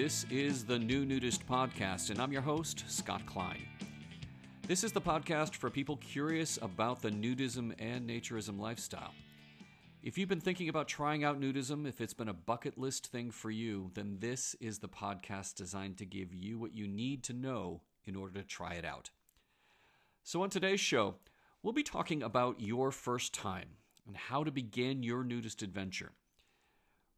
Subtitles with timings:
[0.00, 3.66] This is the New Nudist Podcast, and I'm your host, Scott Klein.
[4.68, 9.12] This is the podcast for people curious about the nudism and naturism lifestyle.
[10.04, 13.32] If you've been thinking about trying out nudism, if it's been a bucket list thing
[13.32, 17.32] for you, then this is the podcast designed to give you what you need to
[17.32, 19.10] know in order to try it out.
[20.22, 21.16] So, on today's show,
[21.60, 23.70] we'll be talking about your first time
[24.06, 26.12] and how to begin your nudist adventure.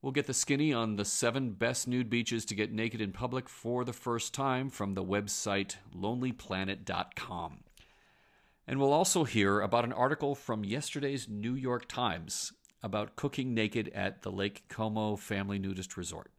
[0.02, 3.48] We'll get the skinny on the seven best nude beaches to get naked in public
[3.48, 7.60] for the first time from the website lonelyplanet.com.
[8.66, 13.88] And we'll also hear about an article from yesterday's New York Times about cooking naked
[13.94, 16.30] at the Lake Como Family Nudist Resort.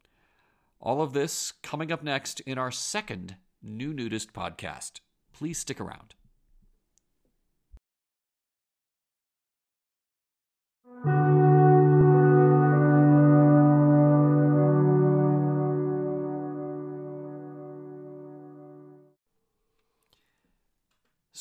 [0.80, 5.00] All of this coming up next in our second New Nudist podcast.
[5.32, 6.14] Please stick around.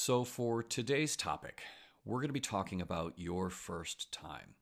[0.03, 1.61] So, for today's topic,
[2.05, 4.55] we're going to be talking about your first time.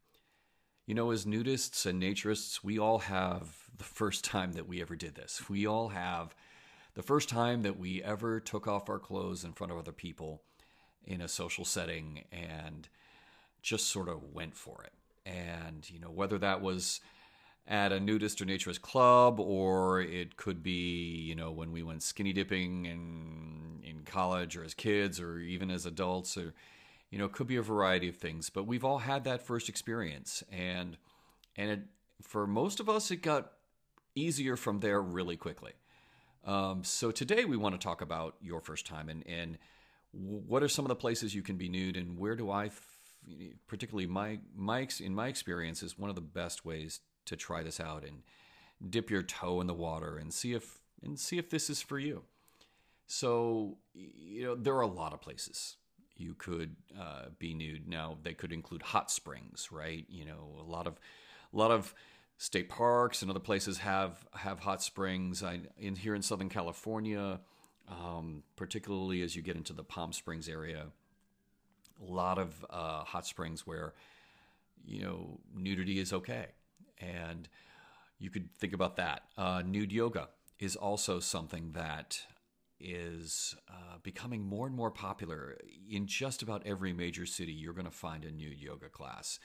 [0.86, 4.98] You know, as nudists and naturists, we all have the first time that we ever
[4.98, 5.48] did this.
[5.48, 6.36] We all have
[6.94, 10.42] the first time that we ever took off our clothes in front of other people
[11.06, 12.90] in a social setting and
[13.62, 14.92] just sort of went for it.
[15.26, 17.00] And, you know, whether that was
[17.68, 22.02] at a nudist or naturist club, or it could be, you know, when we went
[22.02, 26.54] skinny dipping in, in college or as kids or even as adults, or,
[27.12, 28.50] you know, it could be a variety of things.
[28.50, 30.44] But we've all had that first experience.
[30.52, 30.98] And,
[31.56, 31.80] and it,
[32.22, 33.52] for most of us, it got
[34.16, 35.74] easier from there really quickly.
[36.46, 39.58] Um, so today we want to talk about your first time and, and
[40.12, 42.72] what are some of the places you can be nude and where do I,
[43.68, 47.80] particularly my, my, in my experience is one of the best ways to try this
[47.80, 48.24] out and
[48.90, 52.00] dip your toe in the water and see if and see if this is for
[52.00, 52.24] you.
[53.07, 55.78] So you know there are a lot of places
[56.16, 57.88] you could uh, be nude.
[57.88, 60.06] Now they could include hot springs, right?
[60.09, 61.00] You know a lot of
[61.53, 61.94] a lot of
[62.38, 65.44] state parks and other places have have hot springs.
[65.44, 67.40] I in here in Southern California,
[67.90, 70.86] um, particularly as you get into the Palm Springs area,
[72.01, 73.94] a lot of uh, hot springs where
[74.86, 76.47] you know nudity is okay
[77.00, 77.48] and
[78.18, 79.24] you could think about that.
[79.38, 80.30] Uh, nude yoga
[80.60, 82.22] is also something that
[82.80, 85.58] is uh, becoming more and more popular
[85.90, 87.52] in just about every major city.
[87.52, 89.40] You're going to find a nude yoga class,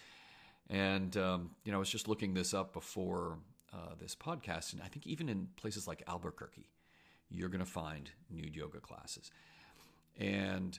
[0.68, 3.38] and um, you know I was just looking this up before
[3.72, 6.70] uh, this podcast, and I think even in places like Albuquerque,
[7.28, 9.30] you're going to find nude yoga classes.
[10.16, 10.78] And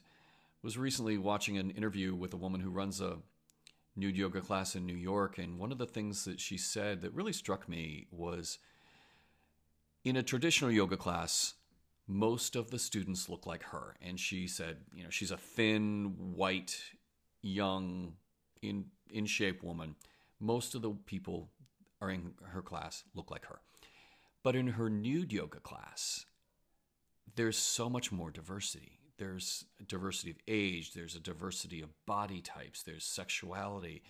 [0.65, 3.17] was recently watching an interview with a woman who runs a
[3.95, 5.37] nude yoga class in New York.
[5.37, 8.59] And one of the things that she said that really struck me was
[10.03, 11.55] in a traditional yoga class,
[12.07, 13.95] most of the students look like her.
[14.01, 16.77] And she said, you know, she's a thin, white,
[17.41, 18.13] young,
[18.61, 19.95] in, in shape woman.
[20.39, 21.49] Most of the people
[22.01, 23.61] are in her class look like her.
[24.43, 26.25] But in her nude yoga class,
[27.35, 32.83] there's so much more diversity there's diversity of age, there's a diversity of body types,
[32.83, 34.03] there's sexuality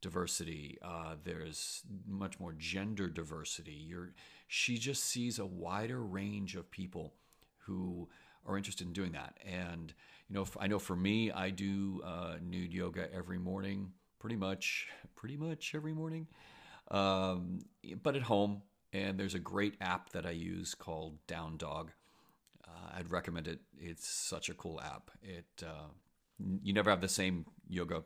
[0.00, 3.72] diversity, uh, there's much more gender diversity.
[3.72, 4.12] You're,
[4.46, 7.14] she just sees a wider range of people
[7.58, 8.08] who
[8.46, 9.36] are interested in doing that.
[9.44, 9.92] And
[10.28, 14.86] you know, I know for me, I do uh, nude yoga every morning, pretty much,
[15.16, 16.26] pretty much every morning,
[16.90, 17.60] um,
[18.02, 18.62] but at home.
[18.94, 21.90] And there's a great app that I use called Down Dog
[22.68, 23.60] uh, I'd recommend it.
[23.78, 25.10] It's such a cool app.
[25.22, 25.88] It uh,
[26.62, 28.02] you never have the same yoga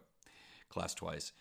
[0.68, 1.32] class twice.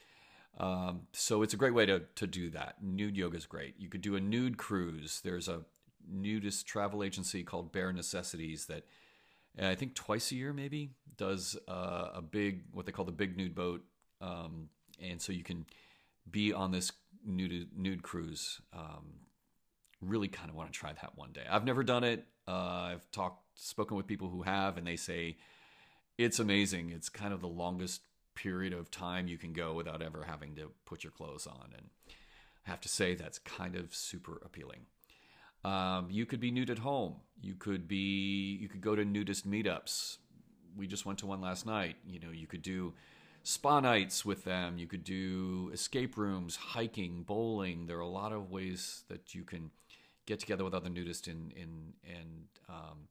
[0.57, 2.75] Um, so it's a great way to to do that.
[2.81, 3.75] Nude yoga is great.
[3.77, 5.21] You could do a nude cruise.
[5.23, 5.61] There's a
[6.09, 8.83] nudist travel agency called Bare Necessities that
[9.61, 13.11] uh, I think twice a year maybe does uh, a big what they call the
[13.11, 13.83] big nude boat,
[14.19, 14.69] um,
[15.01, 15.65] and so you can
[16.29, 16.91] be on this
[17.25, 18.61] nude nude cruise.
[18.73, 19.13] Um,
[20.01, 21.43] really kind of want to try that one day.
[21.49, 22.25] I've never done it.
[22.47, 25.37] Uh, I've talked, spoken with people who have, and they say
[26.17, 26.89] it's amazing.
[26.89, 28.01] It's kind of the longest
[28.35, 31.69] period of time you can go without ever having to put your clothes on.
[31.77, 31.89] And
[32.65, 34.85] I have to say, that's kind of super appealing.
[35.63, 37.17] Um, you could be nude at home.
[37.39, 40.17] You could be, you could go to nudist meetups.
[40.75, 41.97] We just went to one last night.
[42.05, 42.93] You know, you could do
[43.43, 44.77] spa nights with them.
[44.77, 47.85] You could do escape rooms, hiking, bowling.
[47.85, 49.69] There are a lot of ways that you can
[50.25, 53.07] get together with other nudists and and and um,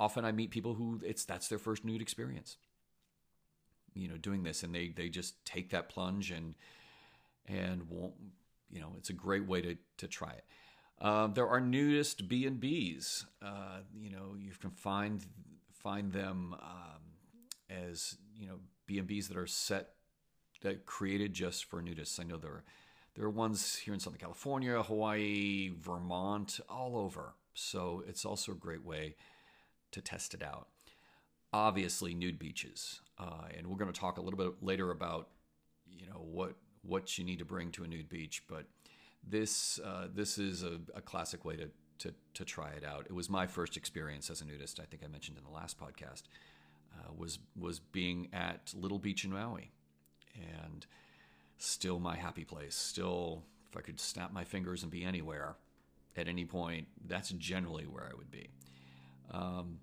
[0.00, 2.56] often I meet people who it's that's their first nude experience.
[3.94, 6.54] You know, doing this and they they just take that plunge and
[7.46, 8.14] and won't
[8.70, 10.44] you know it's a great way to to try it.
[11.00, 13.24] Uh, there are nudist B and B's.
[13.40, 15.24] Uh, you know, you can find
[15.72, 17.02] find them um,
[17.70, 19.90] as you know B and B's that are set
[20.62, 22.18] that created just for nudists.
[22.18, 22.64] I know there are
[23.18, 27.34] there are ones here in Southern California, Hawaii, Vermont, all over.
[27.52, 29.16] So it's also a great way
[29.90, 30.68] to test it out.
[31.52, 35.30] Obviously, nude beaches, uh, and we're going to talk a little bit later about
[35.84, 38.66] you know what what you need to bring to a nude beach, but
[39.26, 43.06] this uh, this is a, a classic way to, to to try it out.
[43.06, 44.78] It was my first experience as a nudist.
[44.78, 46.22] I think I mentioned in the last podcast
[46.94, 49.72] uh, was was being at Little Beach in Maui,
[50.36, 50.86] and
[51.58, 52.74] still my happy place.
[52.74, 55.56] Still, if I could snap my fingers and be anywhere
[56.16, 58.48] at any point, that's generally where I would be.
[59.30, 59.80] Um,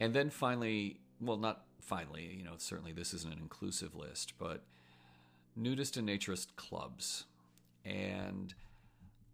[0.00, 4.64] and then finally, well, not finally, you know, certainly this isn't an inclusive list, but
[5.56, 7.24] nudist and naturist clubs.
[7.84, 8.54] And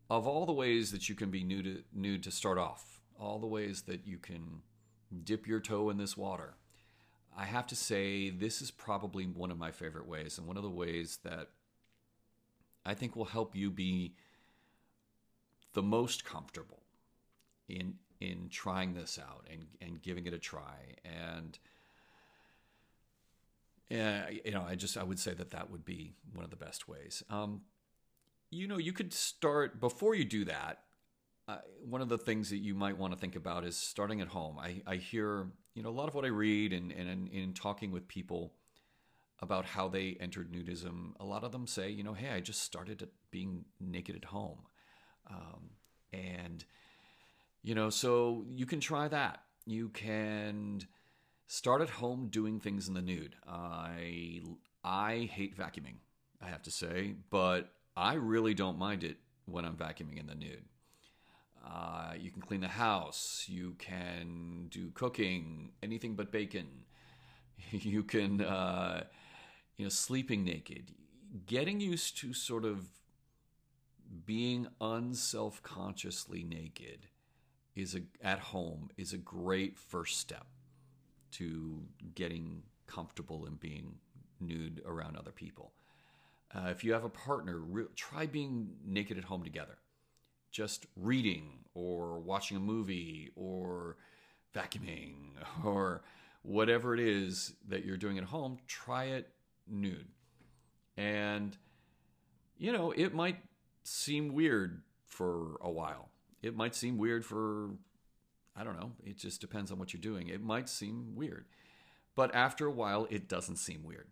[0.09, 3.39] of all the ways that you can be nude to, nude to start off, all
[3.39, 4.63] the ways that you can
[5.25, 6.55] dip your toe in this water,
[7.37, 10.63] I have to say this is probably one of my favorite ways and one of
[10.63, 11.49] the ways that
[12.85, 14.15] I think will help you be
[15.73, 16.83] the most comfortable
[17.69, 20.97] in in trying this out and and giving it a try.
[21.05, 21.59] And
[23.89, 26.57] yeah you know I just I would say that that would be one of the
[26.57, 27.23] best ways.
[27.31, 27.63] Um,
[28.51, 30.81] you know you could start before you do that
[31.51, 34.29] uh, one of the things that you might want to think about is starting at
[34.29, 34.57] home.
[34.57, 37.55] I, I hear you know a lot of what I read and, and in, in
[37.55, 38.53] talking with people
[39.43, 42.63] about how they entered nudism, a lot of them say, you know, hey, I just
[42.63, 44.59] started being naked at home.
[45.31, 45.71] Um,
[46.13, 46.65] and,
[47.63, 49.43] you know, so you can try that.
[49.67, 50.83] You can
[51.47, 53.37] start at home doing things in the nude.
[53.49, 54.43] I,
[54.85, 55.97] I hate vacuuming,
[56.43, 59.17] I have to say, but I really don't mind it
[59.47, 60.65] when I'm vacuuming in the nude.
[61.67, 63.45] Uh, you can clean the house.
[63.47, 66.67] You can do cooking, anything but bacon.
[67.73, 69.05] You can uh,
[69.81, 70.91] you know, sleeping naked,
[71.47, 72.87] getting used to sort of
[74.27, 77.07] being unself consciously naked
[77.75, 80.47] is a, at home is a great first step
[81.31, 81.83] to
[82.15, 83.95] getting comfortable and being
[84.39, 85.73] nude around other people.
[86.55, 89.79] Uh, if you have a partner, re- try being naked at home together.
[90.51, 93.97] Just reading or watching a movie or
[94.55, 95.15] vacuuming
[95.65, 96.03] or
[96.43, 99.33] whatever it is that you're doing at home, try it
[99.67, 100.09] nude.
[100.97, 101.57] And,
[102.59, 103.39] you know, it might
[103.83, 106.11] seem weird for a while.
[106.43, 107.71] It might seem weird for,
[108.57, 110.29] I don't know, it just depends on what you're doing.
[110.29, 111.47] It might seem weird.
[112.15, 114.09] But after a while, it doesn't seem weird.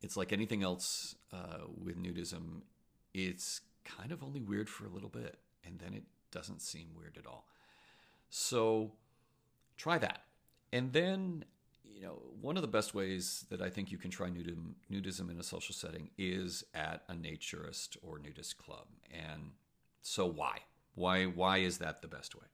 [0.00, 2.62] It's like anything else uh, with nudism,
[3.14, 7.16] it's kind of only weird for a little bit, and then it doesn't seem weird
[7.16, 7.46] at all.
[8.30, 8.92] So
[9.76, 10.22] try that.
[10.72, 11.44] And then
[11.98, 15.30] you know, one of the best ways that I think you can try nudism, nudism
[15.30, 18.86] in a social setting is at a naturist or nudist club.
[19.10, 19.52] And
[20.02, 20.60] so why?
[20.94, 22.46] Why why is that the best way?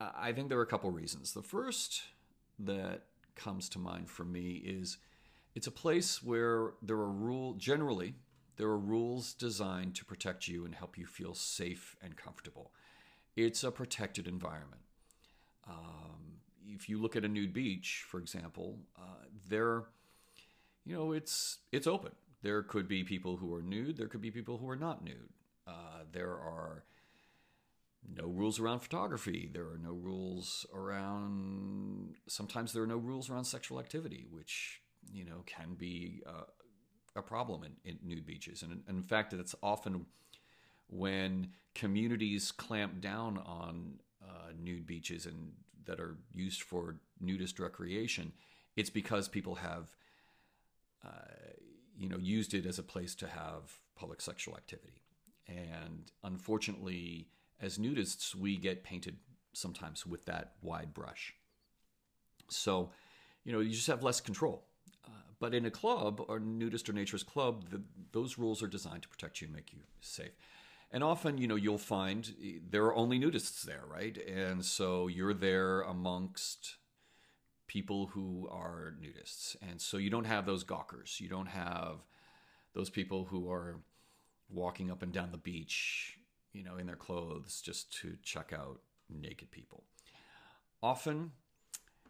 [0.00, 1.32] I think there are a couple reasons.
[1.32, 2.02] The first
[2.60, 4.98] that comes to mind for me is
[5.56, 8.14] it's a place where there are rule generally
[8.56, 12.72] there are rules designed to protect you and help you feel safe and comfortable.
[13.36, 14.82] It's a protected environment.
[15.68, 16.37] Um,
[16.74, 19.84] if you look at a nude beach, for example, uh, there,
[20.84, 22.12] you know, it's it's open.
[22.42, 23.96] There could be people who are nude.
[23.96, 25.30] There could be people who are not nude.
[25.66, 26.84] Uh, there are
[28.16, 29.50] no rules around photography.
[29.52, 32.14] There are no rules around.
[32.26, 34.80] Sometimes there are no rules around sexual activity, which
[35.12, 36.44] you know can be uh,
[37.16, 38.62] a problem in, in, nude beaches.
[38.62, 40.06] And, and in fact, it's often
[40.88, 45.52] when communities clamp down on uh, nude beaches and
[45.86, 48.32] that are used for nudist recreation,
[48.76, 49.96] it's because people have,
[51.04, 51.54] uh,
[51.96, 55.02] you know, used it as a place to have public sexual activity.
[55.48, 57.28] And unfortunately,
[57.60, 59.16] as nudists, we get painted
[59.54, 61.34] sometimes with that wide brush.
[62.48, 62.90] So,
[63.44, 64.64] you know, you just have less control.
[65.06, 67.82] Uh, but in a club, or nudist or naturist club, the,
[68.12, 70.32] those rules are designed to protect you and make you safe.
[70.90, 72.34] And often, you know, you'll find
[72.70, 74.16] there are only nudists there, right?
[74.26, 76.76] And so you're there amongst
[77.66, 79.54] people who are nudists.
[79.60, 81.18] And so you don't have those gawkers.
[81.20, 81.98] You don't have
[82.74, 83.80] those people who are
[84.48, 86.18] walking up and down the beach,
[86.54, 88.80] you know, in their clothes just to check out
[89.10, 89.84] naked people.
[90.82, 91.32] Often,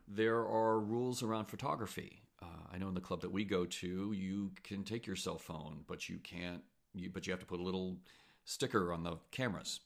[0.06, 2.23] there are rules around photography.
[2.40, 5.38] Uh, I know in the club that we go to, you can take your cell
[5.38, 6.62] phone, but you can't.
[6.94, 7.99] You, but you have to put a little
[8.49, 9.81] sticker on the cameras.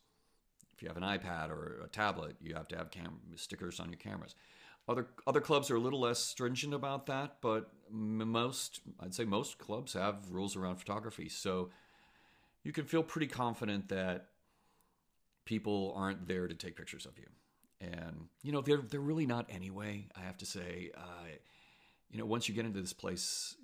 [0.73, 3.89] If you have an iPad or a tablet, you have to have cam- stickers on
[3.89, 4.37] your cameras.
[4.89, 9.59] Other other clubs are a little less stringent about that, but most I'd say most
[9.59, 11.29] clubs have rules around photography.
[11.29, 11.71] So
[12.63, 14.27] you can feel pretty confident that
[15.45, 17.27] people aren't there to take pictures of you.
[17.81, 20.07] And you know they're they're really not anyway.
[20.17, 21.27] I have to say, uh,
[22.11, 23.57] you know, once you get into this place,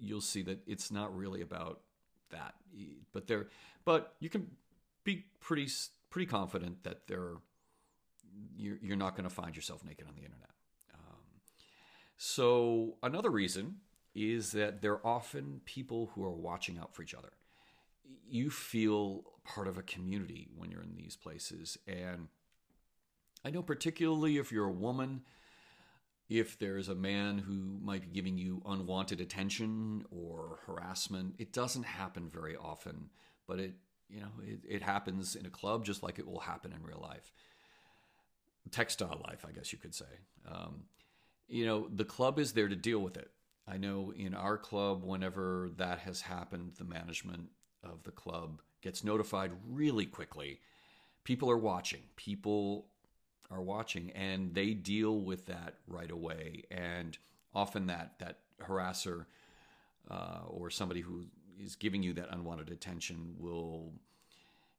[0.00, 1.80] you'll see that it's not really about
[2.30, 2.54] that.
[3.12, 3.48] But there,
[3.84, 4.46] but you can
[5.04, 5.68] be pretty
[6.10, 7.36] pretty confident that they're
[8.56, 10.50] you're, you're not going to find yourself naked on the internet.
[10.94, 11.40] Um,
[12.16, 13.76] so another reason
[14.14, 17.30] is that there are often people who are watching out for each other.
[18.28, 22.28] You feel part of a community when you're in these places, and
[23.44, 25.22] I know particularly if you're a woman
[26.30, 31.34] if there's a man who might be giving you unwanted attention or harassment.
[31.38, 33.10] It doesn't happen very often,
[33.46, 33.74] but it
[34.08, 37.00] you know it, it happens in a club just like it will happen in real
[37.02, 37.32] life,
[38.70, 40.06] textile life, I guess you could say.
[40.48, 40.84] Um,
[41.48, 43.30] you know, the club is there to deal with it.
[43.66, 47.48] I know in our club, whenever that has happened, the management
[47.82, 50.60] of the club gets notified really quickly.
[51.24, 52.02] People are watching.
[52.14, 52.86] People
[53.50, 56.64] are watching and they deal with that right away.
[56.70, 57.16] And
[57.54, 59.26] often that that harasser
[60.10, 61.24] uh, or somebody who
[61.58, 63.92] is giving you that unwanted attention will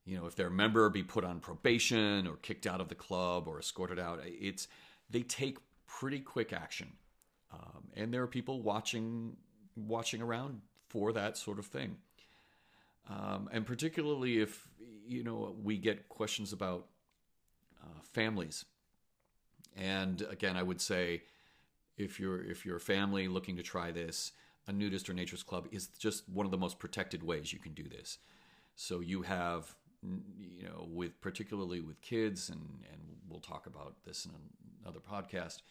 [0.06, 2.96] you know if they're a member be put on probation or kicked out of the
[2.96, 4.20] club or escorted out.
[4.24, 4.68] It's
[5.10, 6.94] they take pretty quick action.
[7.54, 9.36] Um, and there are people watching
[9.76, 11.98] watching around for that sort of thing.
[13.10, 14.68] Um, and particularly if
[15.06, 16.88] you know we get questions about
[17.82, 18.66] uh, families.
[19.76, 21.24] And again, I would say
[21.98, 24.32] if you're if you're a family looking to try this,
[24.68, 27.74] a nudist or naturist club is just one of the most protected ways you can
[27.74, 28.18] do this.
[28.76, 32.60] So you have you know with particularly with kids and
[32.92, 34.32] and we'll talk about this in
[34.84, 35.62] another podcast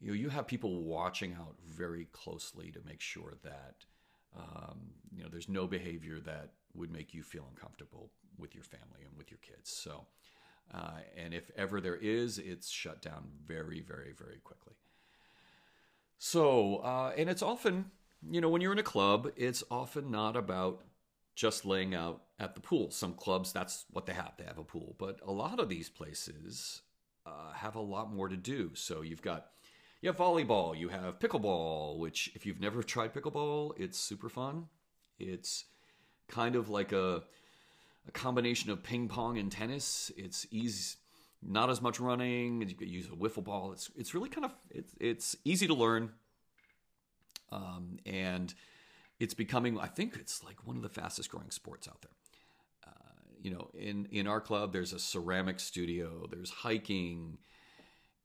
[0.00, 3.84] you know you have people watching out very closely to make sure that
[4.36, 4.78] um,
[5.12, 9.16] you know there's no behavior that would make you feel uncomfortable with your family and
[9.16, 10.06] with your kids so
[10.72, 14.74] uh, and if ever there is, it's shut down very, very, very quickly.
[16.18, 17.90] So, uh, and it's often,
[18.30, 20.82] you know, when you're in a club, it's often not about
[21.34, 22.90] just laying out at the pool.
[22.90, 24.32] Some clubs, that's what they have.
[24.36, 24.96] They have a pool.
[24.98, 26.82] But a lot of these places
[27.24, 28.72] uh, have a lot more to do.
[28.74, 29.46] So you've got,
[30.02, 34.66] you have volleyball, you have pickleball, which if you've never tried pickleball, it's super fun.
[35.20, 35.64] It's
[36.26, 37.22] kind of like a,
[38.08, 40.10] a combination of ping pong and tennis.
[40.16, 40.96] It's easy,
[41.42, 42.62] not as much running.
[42.62, 43.72] You could use a wiffle ball.
[43.72, 46.10] It's it's really kind of it's it's easy to learn,
[47.52, 48.52] um, and
[49.20, 49.78] it's becoming.
[49.78, 52.12] I think it's like one of the fastest growing sports out there.
[52.86, 56.26] Uh, you know, in in our club, there's a ceramic studio.
[56.30, 57.38] There's hiking.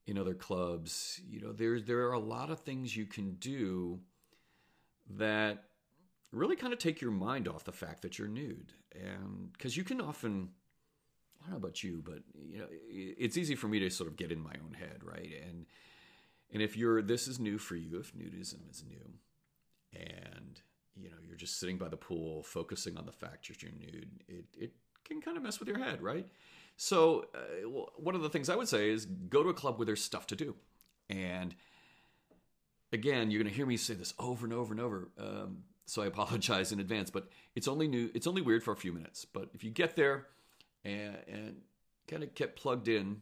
[0.05, 4.01] In other clubs, you know, there there are a lot of things you can do
[5.11, 5.63] that
[6.33, 8.73] really kind of take your mind off the fact that you're nude.
[8.93, 10.49] And because you can often
[11.39, 14.15] i don't know about you but you know it's easy for me to sort of
[14.15, 15.31] get in my own head right?
[15.47, 15.65] And
[16.51, 19.13] and if you're this is new for you if nudism is new
[19.93, 20.61] and
[20.95, 24.09] you know you're just sitting by the pool focusing on the fact that you're nude
[24.27, 24.71] it, it
[25.05, 26.27] can kind of mess with your head right?
[26.75, 29.85] So uh, one of the things i would say is go to a club where
[29.85, 30.55] there's stuff to do.
[31.09, 31.53] And
[32.91, 36.01] again you're going to hear me say this over and over and over um, so
[36.01, 37.09] I apologize in advance.
[37.09, 38.09] But it's only new.
[38.13, 39.25] It's only weird for a few minutes.
[39.25, 40.27] But if you get there
[40.83, 41.55] and, and
[42.07, 43.21] kind of get plugged in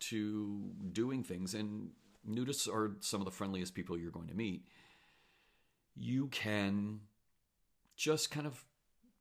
[0.00, 1.90] to doing things, and
[2.28, 4.66] nudists are some of the friendliest people you're going to meet,
[5.96, 7.00] you can
[7.96, 8.64] just kind of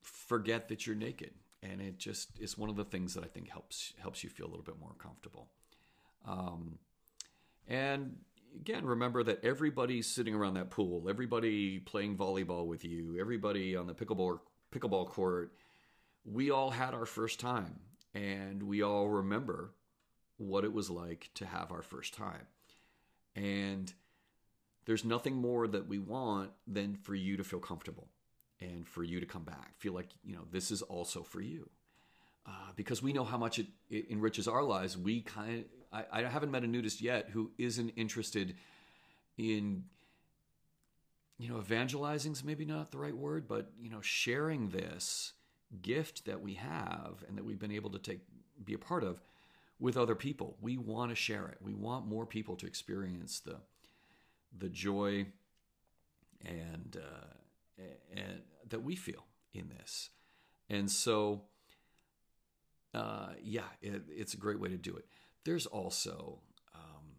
[0.02, 3.50] forget that you're naked, and it just is one of the things that I think
[3.50, 5.50] helps helps you feel a little bit more comfortable.
[6.28, 6.80] Um,
[7.68, 8.18] and
[8.60, 13.88] again, remember that everybody sitting around that pool, everybody playing volleyball with you, everybody on
[13.88, 14.40] the pickleball
[14.72, 15.54] pickleball court,
[16.24, 17.80] we all had our first time,
[18.14, 19.74] and we all remember
[20.38, 22.48] what it was like to have our first time.
[23.36, 23.92] And
[24.86, 28.08] there's nothing more that we want than for you to feel comfortable
[28.60, 31.70] and for you to come back, feel like you know this is also for you.
[32.46, 34.98] Uh, because we know how much it, it enriches our lives.
[34.98, 38.56] We kind I, I haven't met a nudist yet who isn't interested
[39.38, 39.86] in
[41.38, 45.34] you know evangelizing is maybe not the right word but you know sharing this
[45.82, 48.20] gift that we have and that we've been able to take
[48.64, 49.22] be a part of
[49.80, 50.56] with other people.
[50.62, 51.58] We want to share it.
[51.60, 53.58] We want more people to experience the
[54.58, 55.26] the joy
[56.46, 57.84] and uh,
[58.14, 60.10] and that we feel in this.
[60.70, 61.44] And so
[62.94, 65.06] uh, yeah, it, it's a great way to do it.
[65.44, 66.40] There's also,
[66.76, 67.18] um,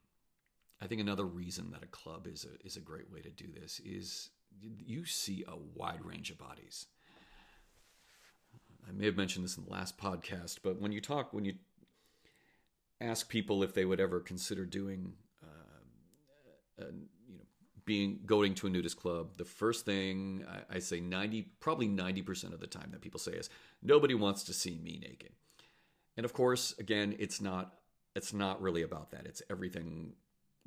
[0.81, 3.47] I think, another reason that a club is a is a great way to do
[3.53, 6.87] this is you see a wide range of bodies.
[8.89, 11.55] I may have mentioned this in the last podcast, but when you talk, when you
[13.01, 16.85] ask people if they would ever consider doing, uh, a,
[17.29, 17.45] you know,
[17.85, 22.23] being going to a nudist club, the first thing I, I say ninety, probably ninety
[22.23, 23.51] percent of the time that people say is
[23.83, 25.33] nobody wants to see me naked.
[26.17, 27.75] And of course, again, it's not
[28.15, 29.27] it's not really about that.
[29.27, 30.13] It's everything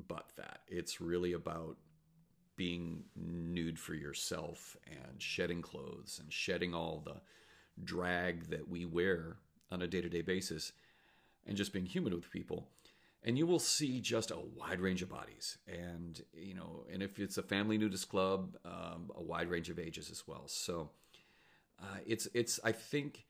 [0.08, 0.62] but that.
[0.68, 1.78] It's really about
[2.56, 7.22] being nude for yourself and shedding clothes and shedding all the
[7.84, 9.38] drag that we wear
[9.72, 10.72] on a day-to-day basis
[11.46, 12.70] and just being human with people
[13.26, 17.20] and you will see just a wide range of bodies and you know and if
[17.20, 20.90] it's a family nudist club um, a wide range of ages as well so
[21.82, 23.26] uh, it's it's i think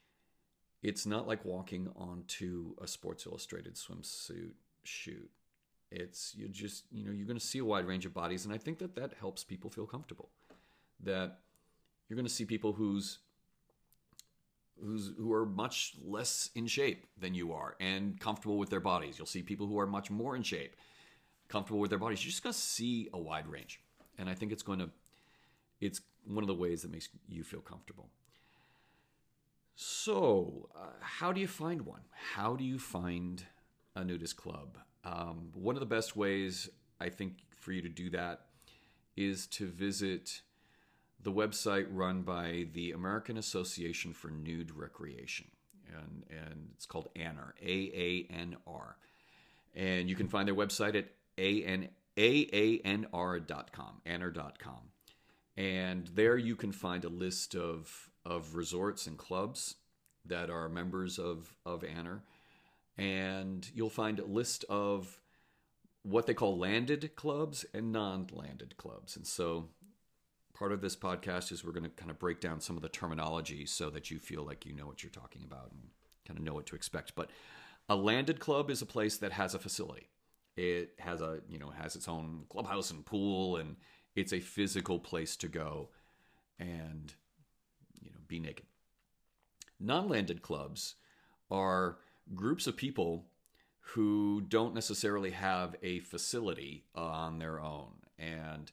[0.83, 4.53] it's not like walking onto a Sports Illustrated swimsuit
[4.83, 5.29] shoot.
[5.91, 8.53] It's you just you know you're going to see a wide range of bodies, and
[8.53, 10.29] I think that that helps people feel comfortable.
[11.03, 11.39] That
[12.07, 13.19] you're going to see people who's
[14.83, 19.17] who's who are much less in shape than you are and comfortable with their bodies.
[19.17, 20.75] You'll see people who are much more in shape,
[21.47, 22.23] comfortable with their bodies.
[22.23, 23.79] You're just going to see a wide range,
[24.17, 24.89] and I think it's going to
[25.81, 28.09] it's one of the ways that makes you feel comfortable.
[29.75, 32.01] So, uh, how do you find one?
[32.33, 33.43] How do you find
[33.95, 34.77] a nudist club?
[35.03, 38.45] Um, one of the best ways, I think, for you to do that
[39.17, 40.41] is to visit
[41.21, 45.47] the website run by the American Association for Nude Recreation.
[45.93, 48.97] And, and it's called ANR, A A N R.
[49.75, 51.07] And you can find their website at
[51.37, 54.79] A-N- AANR.com, AANR.com.
[55.57, 59.75] And there you can find a list of of resorts and clubs
[60.25, 62.21] that are members of of AANR,
[62.97, 65.19] and you'll find a list of
[66.03, 69.15] what they call landed clubs and non-landed clubs.
[69.15, 69.69] And so,
[70.53, 72.89] part of this podcast is we're going to kind of break down some of the
[72.89, 75.89] terminology so that you feel like you know what you're talking about and
[76.27, 77.15] kind of know what to expect.
[77.15, 77.29] But
[77.89, 80.09] a landed club is a place that has a facility.
[80.55, 83.75] It has a you know has its own clubhouse and pool, and
[84.15, 85.89] it's a physical place to go
[86.57, 87.13] and
[88.27, 88.65] be naked.
[89.79, 90.95] Non landed clubs
[91.51, 91.97] are
[92.33, 93.25] groups of people
[93.93, 98.71] who don't necessarily have a facility on their own and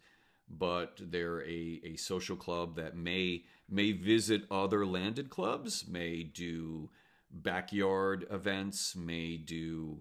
[0.49, 6.89] but they're a, a social club that may may visit other landed clubs may do
[7.31, 10.01] backyard events may do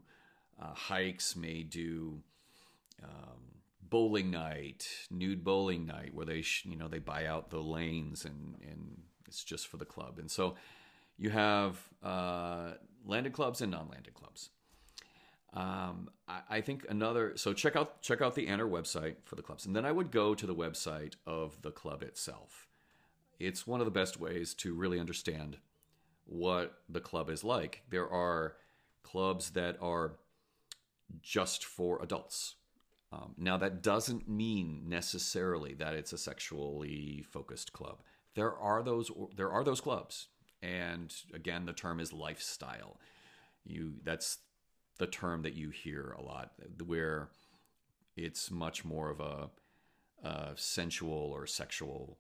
[0.61, 2.21] uh, hikes may do
[3.03, 3.39] um,
[3.89, 8.55] bowling night nude bowling night where they you know they buy out the lanes and
[8.69, 10.19] and it's just for the club.
[10.19, 10.55] And so
[11.17, 12.71] you have uh,
[13.05, 14.49] landed clubs and non-landed clubs.
[15.53, 19.41] Um, I, I, think another so check out check out the AANR website for the
[19.41, 22.67] clubs, and then I would go to the website of the club itself.
[23.37, 25.57] It's one of the best ways to really understand
[26.25, 27.81] what the club is like.
[27.89, 28.55] There are
[29.03, 30.13] clubs that are
[31.21, 32.55] just for adults.
[33.11, 38.03] Um, now, that doesn't mean necessarily that it's a sexually focused club
[38.35, 40.27] there are those there are those clubs,
[40.61, 42.99] and again, the term is lifestyle.
[43.65, 44.39] You that's
[44.97, 46.51] the term that you hear a lot,
[46.85, 47.29] where
[48.15, 49.49] it's much more of a,
[50.23, 52.17] a sensual or sexual,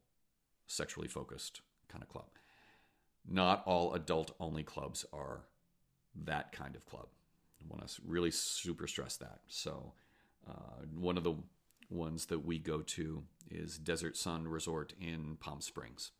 [0.67, 2.27] sexually focused kind of club.
[3.29, 5.41] Not all adult only clubs are
[6.25, 7.07] that kind of club.
[7.61, 9.41] I want to really super stress that.
[9.47, 9.93] So,
[10.49, 11.35] uh, one of the
[11.91, 16.11] ones that we go to is Desert Sun Resort in Palm Springs.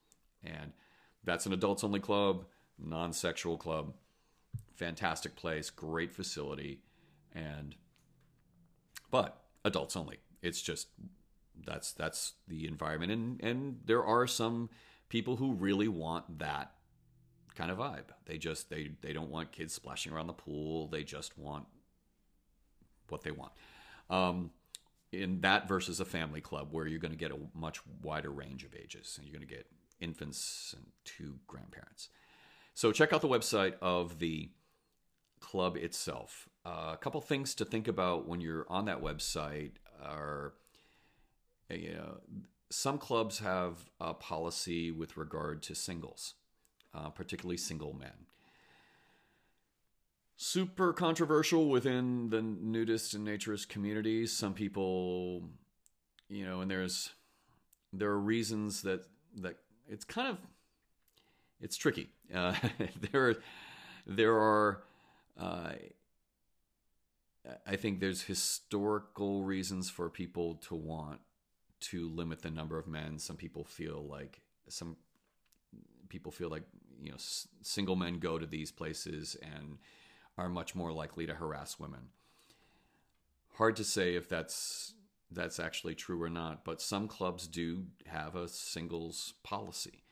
[0.44, 0.74] And
[1.24, 2.46] that's an adults only club,
[2.78, 3.94] non sexual club.
[4.76, 6.80] Fantastic place, great facility,
[7.34, 7.76] and
[9.12, 10.18] but adults only.
[10.42, 10.88] It's just
[11.66, 14.70] that's that's the environment and and there are some
[15.10, 16.72] people who really want that
[17.54, 18.06] kind of vibe.
[18.26, 20.88] They just they they don't want kids splashing around the pool.
[20.88, 21.66] They just want
[23.10, 23.52] what they want.
[24.10, 24.52] Um,
[25.12, 28.64] in that versus a family club where you're going to get a much wider range
[28.64, 29.68] of ages and you're going to get
[30.00, 32.10] infants and two grandparents.
[32.74, 34.50] So check out the website of the
[35.40, 36.48] club itself.
[36.66, 39.72] Uh, a couple things to think about when you're on that website
[40.04, 40.54] are
[41.70, 42.18] you know,
[42.70, 46.36] some clubs have a policy with regard to singles,
[46.94, 48.28] uh, particularly single men
[50.42, 54.26] super controversial within the nudist and naturist community.
[54.26, 55.44] Some people,
[56.30, 57.12] you know, and there's
[57.94, 59.06] there are reasons that
[59.38, 60.38] that it's kind of
[61.60, 62.10] it's tricky.
[62.34, 62.56] Uh,
[63.12, 63.36] there
[64.08, 64.82] there are.
[65.40, 65.74] Uh,
[67.68, 71.20] I think there's historical reasons for people to want
[71.82, 73.20] to limit the number of men.
[73.20, 74.98] Some people feel like some
[76.10, 76.64] people feel like
[77.00, 77.18] you know
[77.62, 79.78] single men go to these places and
[80.42, 82.10] are much more likely to harass women.
[83.54, 84.94] Hard to say if that's
[85.34, 90.04] that's actually true or not, but some clubs do have a singles policy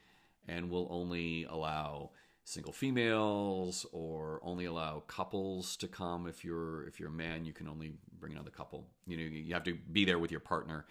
[0.48, 2.10] and will only allow
[2.44, 6.26] single females or only allow couples to come.
[6.26, 8.86] If you're if you're a man you can only bring another couple.
[9.06, 10.86] You know you have to be there with your partner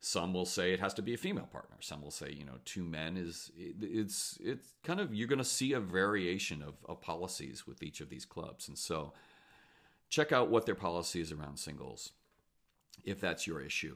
[0.00, 2.58] some will say it has to be a female partner some will say you know
[2.64, 7.00] two men is it's it's kind of you're going to see a variation of, of
[7.00, 9.12] policies with each of these clubs and so
[10.08, 12.12] check out what their policy is around singles
[13.04, 13.94] if that's your issue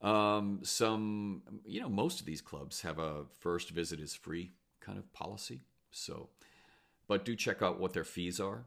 [0.00, 4.98] um, some you know most of these clubs have a first visit is free kind
[4.98, 5.60] of policy
[5.92, 6.28] so,
[7.06, 8.64] but do check out what their fees are.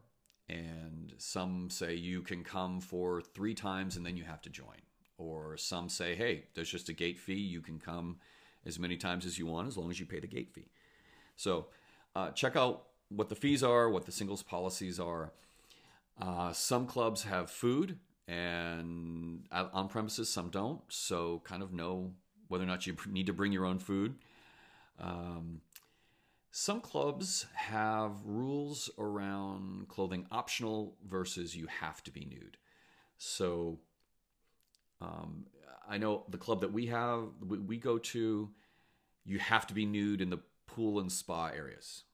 [0.48, 4.80] And some say you can come for three times and then you have to join.
[5.18, 7.34] Or some say, hey, there's just a gate fee.
[7.34, 8.16] You can come
[8.66, 10.68] as many times as you want as long as you pay the gate fee.
[11.36, 11.66] So,
[12.14, 15.32] uh, check out what the fees are, what the singles policies are.
[16.20, 20.80] Uh, some clubs have food and on premises, some don't.
[20.88, 22.12] So, kind of know
[22.48, 24.16] whether or not you need to bring your own food.
[24.98, 25.60] Um,
[26.58, 32.56] some clubs have rules around clothing optional versus you have to be nude.
[33.18, 33.78] So
[35.00, 35.46] um,
[35.88, 38.50] I know the club that we have, we go to,
[39.24, 42.04] you have to be nude in the pool and spa areas.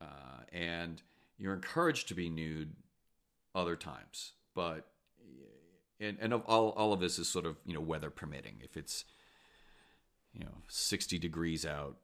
[0.00, 1.02] Uh, and
[1.38, 2.74] you're encouraged to be nude
[3.54, 4.32] other times.
[4.54, 4.88] But,
[6.00, 8.56] and, and all, all of this is sort of, you know, weather permitting.
[8.60, 9.04] If it's,
[10.34, 11.96] you know, 60 degrees out,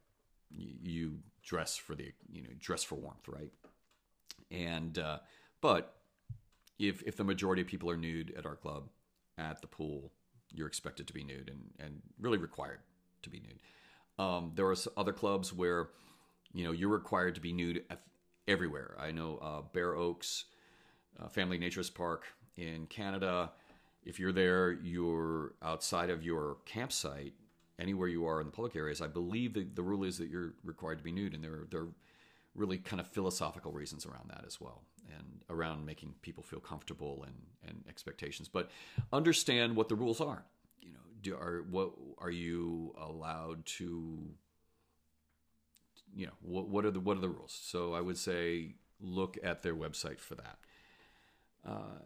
[0.51, 3.51] you dress for the you know dress for warmth, right?
[4.51, 5.18] And uh,
[5.61, 5.96] but
[6.79, 8.88] if if the majority of people are nude at our club
[9.37, 10.12] at the pool,
[10.53, 12.81] you're expected to be nude and and really required
[13.23, 13.61] to be nude.
[14.19, 15.89] Um, there are other clubs where
[16.53, 17.85] you know you're required to be nude
[18.47, 18.97] everywhere.
[18.99, 20.45] I know uh, Bare Oaks
[21.21, 23.53] uh, Family Naturist Park in Canada.
[24.05, 27.35] If you're there, you're outside of your campsite
[27.79, 30.99] anywhere you are in the public areas, I believe the rule is that you're required
[30.99, 31.87] to be nude, and there there
[32.55, 37.25] really kind of philosophical reasons around that as well, and around making people feel comfortable
[37.27, 37.37] and
[37.69, 38.49] and expectations.
[38.49, 38.71] But
[39.13, 40.45] understand what the rules are.
[40.81, 44.19] You know, do are what are you allowed to?
[46.15, 47.59] You know, what what are the what are the rules?
[47.63, 50.59] So I would say look at their website for that.
[51.67, 51.99] Uh,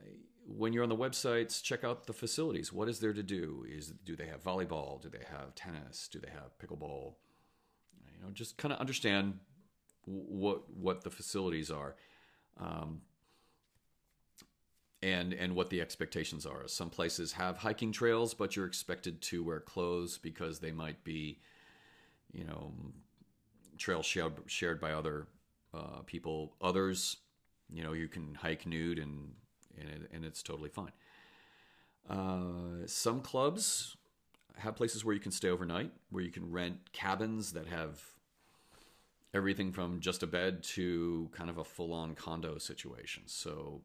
[0.47, 2.73] when you're on the websites, check out the facilities.
[2.73, 3.65] What is there to do?
[3.69, 5.01] Is do they have volleyball?
[5.01, 6.09] Do they have tennis?
[6.11, 7.15] Do they have pickleball?
[8.13, 9.39] You know, just kind of understand
[10.07, 11.95] what what the facilities are,
[12.61, 13.01] um,
[15.03, 16.67] and and what the expectations are.
[16.67, 21.41] Some places have hiking trails, but you're expected to wear clothes because they might be,
[22.33, 22.73] you know,
[23.79, 25.27] trails shared shared by other
[25.75, 26.55] uh, people.
[26.61, 27.19] Others,
[27.73, 29.33] you know, you can hike nude and
[29.79, 30.93] and, it, and it's totally fine.
[32.09, 33.97] Uh, some clubs
[34.59, 38.03] have places where you can stay overnight, where you can rent cabins that have
[39.35, 43.23] everything from just a bed to kind of a full on condo situation.
[43.27, 43.83] So,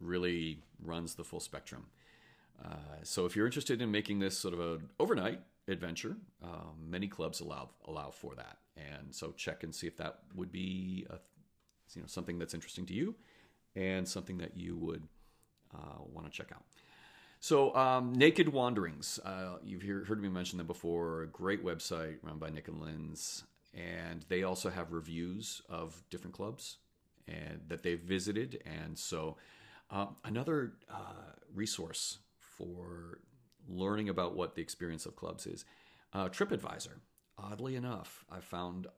[0.00, 1.86] really runs the full spectrum.
[2.64, 7.08] Uh, so, if you're interested in making this sort of an overnight adventure, um, many
[7.08, 8.58] clubs allow allow for that.
[8.76, 11.18] And so, check and see if that would be a,
[11.94, 13.14] you know something that's interesting to you
[13.76, 15.02] and something that you would
[15.74, 16.64] uh, want to check out.
[17.42, 21.22] So, um, Naked Wanderings, uh, you've hear, heard me mention them before.
[21.22, 26.34] A great website run by Nick and Lins, and they also have reviews of different
[26.34, 26.78] clubs
[27.28, 28.62] and that they've visited.
[28.66, 29.36] And so,
[29.90, 33.18] uh, another uh, resource for
[33.68, 35.64] learning about what the experience of clubs is,
[36.12, 36.98] uh, TripAdvisor.
[37.38, 38.90] Oddly enough, I found uh,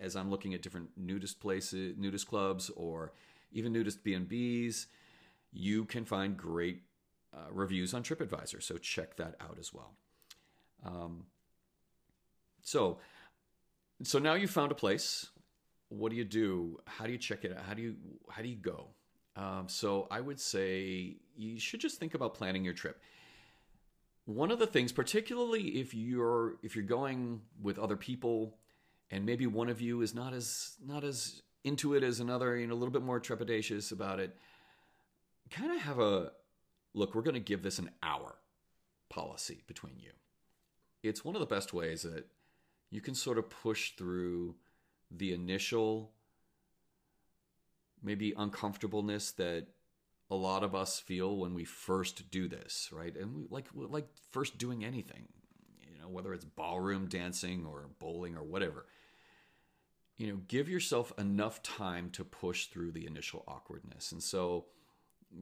[0.00, 3.12] as I'm looking at different nudist places, nudist clubs, or
[3.52, 4.86] even nudist B&Bs,
[5.52, 6.82] you can find great
[7.32, 8.62] uh, reviews on TripAdvisor.
[8.62, 9.94] So check that out as well.
[10.84, 11.26] Um,
[12.62, 12.98] so,
[14.02, 15.30] so now you found a place.
[15.88, 16.80] What do you do?
[16.86, 17.64] How do you check it out?
[17.64, 17.96] How do you
[18.30, 18.88] how do you go?
[19.36, 23.00] Um, so I would say you should just think about planning your trip.
[24.26, 28.56] One of the things, particularly if you're if you're going with other people,
[29.10, 32.66] and maybe one of you is not as not as into it as another, you
[32.66, 34.36] know, a little bit more trepidatious about it
[35.50, 36.32] kind of have a
[36.94, 38.36] look, we're going to give this an hour
[39.08, 40.10] policy between you.
[41.02, 42.26] It's one of the best ways that
[42.94, 44.54] you can sort of push through
[45.10, 46.12] the initial
[48.00, 49.66] maybe uncomfortableness that
[50.30, 53.16] a lot of us feel when we first do this, right?
[53.16, 55.26] And we like like first doing anything,
[55.80, 58.86] you know, whether it's ballroom dancing or bowling or whatever.
[60.16, 64.12] You know, give yourself enough time to push through the initial awkwardness.
[64.12, 64.66] And so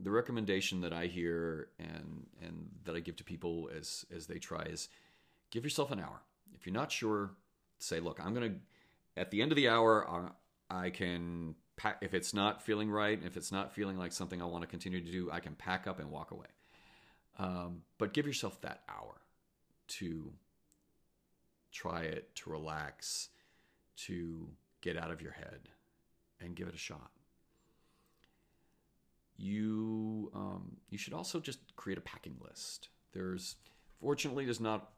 [0.01, 4.39] the recommendation that I hear and and that I give to people as as they
[4.39, 4.89] try is
[5.51, 6.23] give yourself an hour.
[6.55, 7.31] If you're not sure,
[7.83, 8.59] say, look, I'm going to
[9.15, 10.33] at the end of the hour
[10.69, 14.45] I can pack if it's not feeling right, if it's not feeling like something I
[14.45, 16.47] want to continue to do, I can pack up and walk away.
[17.39, 19.21] Um, but give yourself that hour
[19.87, 20.31] to
[21.71, 23.29] try it, to relax,
[23.95, 24.47] to
[24.81, 25.69] get out of your head,
[26.39, 27.09] and give it a shot.
[29.35, 32.89] You um, you should also just create a packing list.
[33.13, 33.55] There's
[33.99, 34.91] fortunately there's not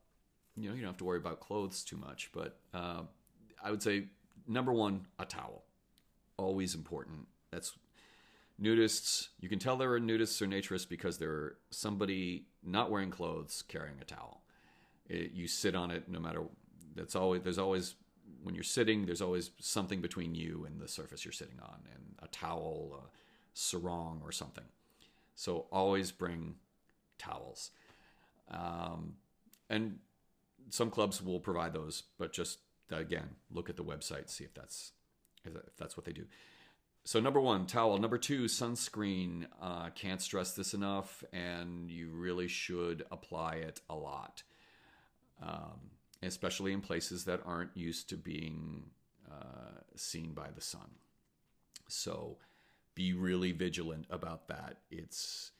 [0.57, 3.01] you know you don't have to worry about clothes too much, but uh,
[3.63, 4.05] I would say
[4.47, 5.63] number one a towel
[6.37, 7.27] always important.
[7.51, 7.73] That's
[8.61, 9.29] nudists.
[9.39, 14.05] You can tell they're nudists or naturists because they're somebody not wearing clothes carrying a
[14.05, 14.41] towel.
[15.07, 16.43] It, you sit on it no matter.
[16.95, 17.95] That's always there's always
[18.43, 19.05] when you're sitting.
[19.05, 23.09] There's always something between you and the surface you're sitting on, and a towel, a
[23.53, 24.63] sarong, or something.
[25.35, 26.55] So always bring
[27.17, 27.71] towels.
[28.49, 29.15] Um,
[29.69, 29.99] and
[30.69, 32.60] some clubs will provide those, but just
[32.91, 34.91] again, look at the website, see if that's
[35.43, 36.25] if that's what they do.
[37.04, 37.99] So number one, towel.
[37.99, 39.45] Number two, sunscreen.
[39.62, 44.41] Uh, can't stress this enough, and you really should apply it a lot,
[45.41, 45.91] um,
[46.23, 48.86] especially in places that aren't used to being
[49.32, 50.89] uh, seen by the sun.
[51.88, 52.38] So
[52.95, 54.78] be really vigilant about that.
[54.89, 55.51] It's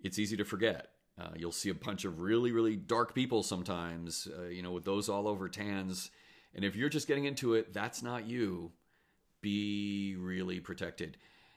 [0.00, 0.93] it's easy to forget.
[1.20, 4.84] Uh, you'll see a bunch of really really dark people sometimes, uh, you know, with
[4.84, 6.10] those all over tans.
[6.54, 8.72] And if you're just getting into it, that's not you
[9.40, 11.16] be really protected.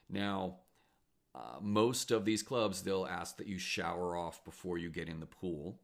[0.09, 0.57] Now,
[1.35, 5.19] uh, most of these clubs, they'll ask that you shower off before you get in
[5.19, 5.79] the pool.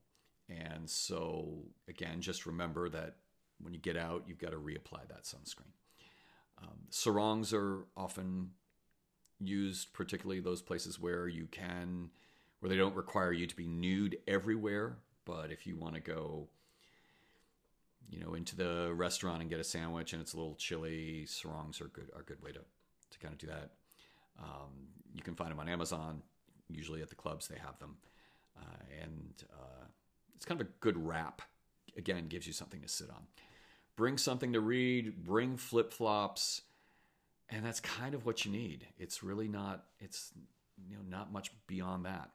[0.49, 3.15] And so, again, just remember that
[3.61, 5.71] when you get out, you've got to reapply that sunscreen.
[6.61, 8.51] Um, sarongs are often
[9.39, 12.09] used, particularly those places where you can,
[12.63, 14.95] where they don't require you to be nude everywhere.
[15.25, 16.47] But if you want to go
[18.09, 21.81] you know, into the restaurant and get a sandwich and it's a little chilly, sarongs
[21.81, 23.71] are good are a good way to to kind of do that.
[24.39, 26.21] Um, you can find them on Amazon.
[26.69, 27.97] Usually at the clubs they have them,
[28.57, 29.85] uh, and uh,
[30.35, 31.41] it's kind of a good wrap.
[31.97, 33.27] Again, gives you something to sit on.
[33.97, 35.25] Bring something to read.
[35.25, 36.61] Bring flip flops,
[37.49, 38.87] and that's kind of what you need.
[38.97, 39.83] It's really not.
[39.99, 40.31] It's
[40.87, 42.29] you know not much beyond that.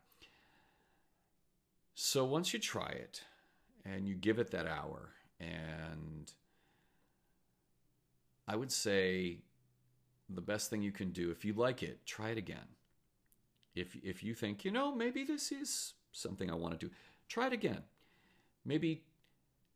[2.00, 3.22] So once you try it,
[3.84, 6.32] and you give it that hour, and
[8.46, 9.38] I would say
[10.30, 12.68] the best thing you can do, if you like it, try it again.
[13.74, 16.92] If, if you think, you know, maybe this is something I want to do,
[17.28, 17.82] try it again.
[18.64, 19.02] Maybe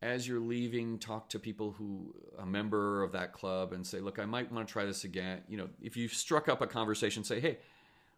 [0.01, 3.99] as you're leaving, talk to people who, are a member of that club, and say,
[3.99, 5.41] look, I might want to try this again.
[5.49, 7.57] You know, if you've struck up a conversation, say, hey,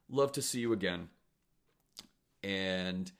[0.09, 1.09] love to see you again.
[2.43, 3.11] And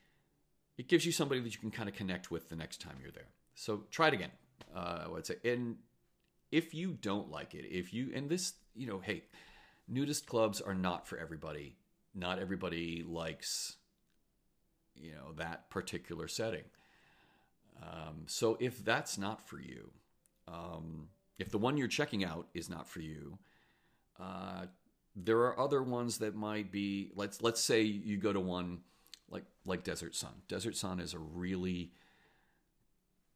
[0.78, 3.12] it gives you somebody that you can kind of connect with the next time you're
[3.12, 3.28] there.
[3.56, 4.32] So try it again.
[4.76, 5.78] Uh, I would say, and
[6.52, 9.24] if you don't like it, if you and this, you know, hey,
[9.88, 11.76] nudist clubs are not for everybody.
[12.14, 13.76] Not everybody likes,
[14.96, 16.64] you know, that particular setting.
[17.82, 19.92] Um, so if that's not for you,
[20.48, 23.38] um, if the one you're checking out is not for you,
[24.20, 24.66] uh,
[25.16, 27.12] there are other ones that might be.
[27.16, 28.80] Let's let's say you go to one
[29.36, 30.32] like like Desert Sun.
[30.48, 31.92] Desert Sun is a really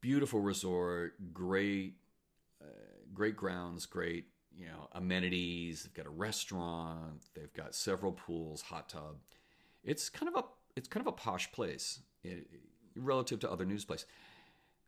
[0.00, 1.94] beautiful resort, great,
[2.62, 2.66] uh,
[3.12, 5.82] great grounds, great you know amenities.
[5.82, 7.22] They've got a restaurant.
[7.34, 9.16] They've got several pools, hot tub.
[9.84, 12.46] It's kind of a it's kind of a posh place it,
[12.96, 14.06] relative to other nudist places.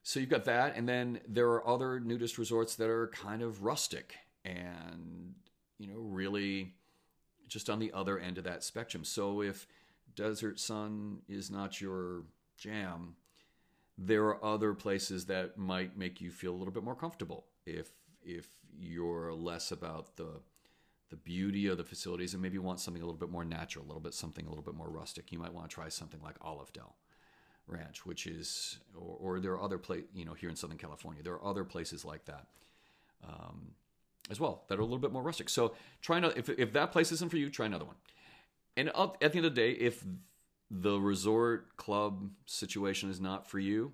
[0.02, 3.62] So you've got that, and then there are other nudist resorts that are kind of
[3.62, 5.34] rustic and
[5.78, 6.74] you know really
[7.46, 9.04] just on the other end of that spectrum.
[9.04, 9.66] So if
[10.14, 12.24] Desert Sun is not your
[12.56, 13.16] jam,
[13.98, 17.90] there are other places that might make you feel a little bit more comfortable if
[18.24, 20.40] if you're less about the
[21.10, 23.86] the beauty of the facilities and maybe want something a little bit more natural, a
[23.86, 25.30] little bit something a little bit more rustic.
[25.30, 26.96] You might want to try something like Olive Dell
[27.66, 31.22] Ranch, which is, or, or there are other places, you know, here in Southern California,
[31.22, 32.46] there are other places like that
[33.28, 33.72] um,
[34.30, 35.50] as well that are a little bit more rustic.
[35.50, 37.96] So try not, if, if that place isn't for you, try another one.
[38.76, 40.04] And at the end of the day, if
[40.70, 43.92] the resort club situation is not for you,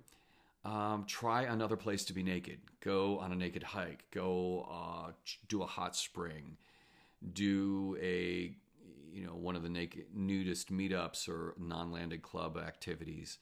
[0.65, 2.59] um, try another place to be naked.
[2.81, 4.05] Go on a naked hike.
[4.11, 5.11] Go uh,
[5.47, 6.57] do a hot spring.
[7.33, 8.55] do a
[9.11, 13.39] you know one of the naked nudist meetups or non-landed club activities.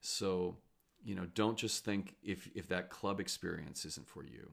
[0.00, 0.56] So
[1.04, 4.50] you know, don't just think if if that club experience isn't for you,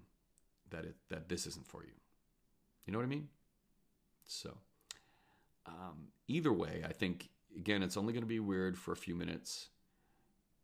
[0.72, 1.94] that it that this isn't for you.
[2.86, 3.30] You know what I mean?
[4.26, 4.58] So
[5.70, 9.16] um, either way, I think again, it's only going to be weird for a few
[9.16, 9.70] minutes.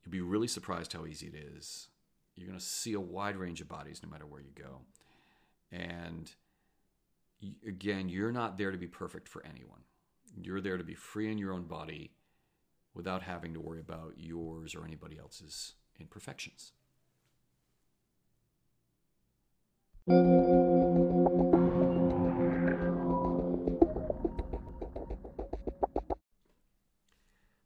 [0.04, 1.90] You'll be really surprised how easy it is.
[2.36, 4.82] You're going to see a wide range of bodies no matter where you go,
[5.72, 6.32] and
[7.68, 9.82] again, you're not there to be perfect for anyone.
[10.42, 12.12] You're there to be free in your own body
[12.94, 16.72] without having to worry about yours or anybody else's imperfections.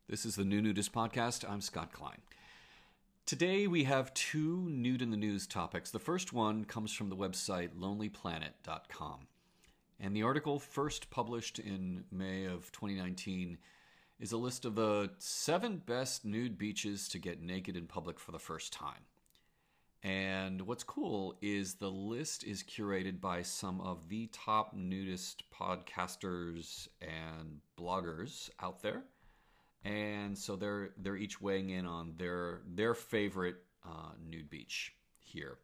[0.10, 1.48] This is the New Nudist Podcast.
[1.48, 2.18] I'm Scott Klein.
[3.28, 5.92] Today we have two nude in the news topics.
[5.92, 9.28] The first one comes from the website lonelyplanet.com.
[10.00, 13.60] And the article, first published in May of 2019,
[14.20, 18.32] is a list of the seven best nude beaches to get naked in public for
[18.32, 19.06] the first time.
[20.02, 26.88] And what's cool is the list is curated by some of the top nudist podcasters
[27.00, 29.04] and bloggers out there.
[29.86, 35.58] And so they're they're each weighing in on their their favorite uh, nude beach here.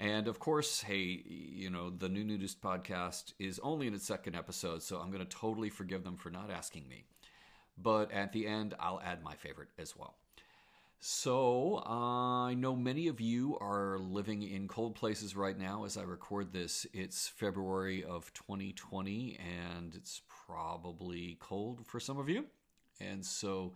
[0.00, 4.36] And of course, hey, you know, the New Nudist podcast is only in its second
[4.36, 7.04] episode, so I'm going to totally forgive them for not asking me
[7.82, 10.16] but at the end, I'll add my favorite as well.
[11.00, 15.96] So, uh, I know many of you are living in cold places right now as
[15.96, 16.86] I record this.
[16.92, 22.46] It's February of 2020, and it's probably cold for some of you.
[23.00, 23.74] And so,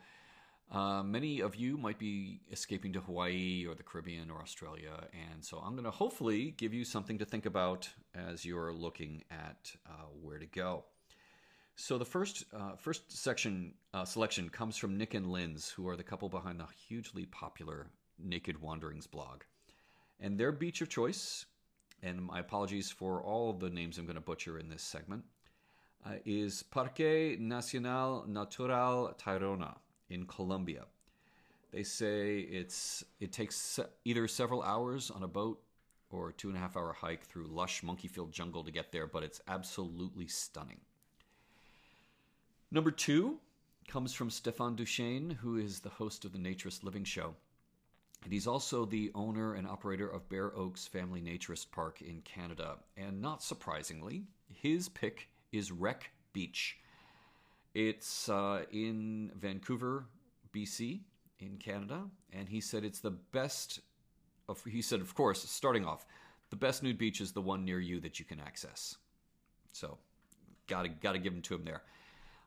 [0.71, 5.09] uh, many of you might be escaping to Hawaii or the Caribbean or Australia.
[5.31, 9.25] And so, I'm going to hopefully give you something to think about as you're looking
[9.31, 10.85] at uh, where to go.
[11.77, 15.97] So the first uh, first section uh, selection comes from Nick and Lins, who are
[15.97, 19.43] the couple behind the hugely popular Naked Wanderings blog,
[20.21, 21.47] and their beach of choice.
[22.03, 25.25] And my apologies for all the names I'm going to butcher in this segment.
[26.05, 29.77] Uh, is Parque Nacional Natural Tayrona
[30.11, 30.85] in Colombia.
[31.71, 35.63] They say it's it takes either several hours on a boat
[36.11, 39.07] or a two and a half hour hike through lush monkey-filled jungle to get there,
[39.07, 40.81] but it's absolutely stunning.
[42.73, 43.39] Number two
[43.87, 47.35] comes from Stefan Deschênes, who is the host of the Naturist Living Show.
[48.25, 52.79] And he's also the owner and operator of Bare Oaks Family Naturist Park in Canada.
[52.97, 56.79] And not surprisingly, his pick is Wreck Beach.
[57.75, 60.07] It's uh, in Vancouver,
[60.55, 61.01] BC,
[61.41, 62.03] in Canada.
[62.33, 63.81] And he said it's the best,
[64.49, 66.05] of, he said, of course, starting off,
[66.51, 68.97] the best nude beach is the one near you that you can access.
[69.73, 69.99] So,
[70.67, 71.83] gotta, gotta give him to him there.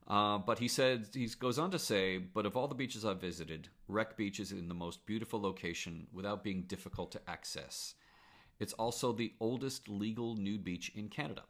[0.07, 3.21] Uh, but he said he goes on to say, but of all the beaches I've
[3.21, 7.95] visited, Wreck Beach is in the most beautiful location without being difficult to access.
[8.59, 11.43] It's also the oldest legal nude beach in Canada.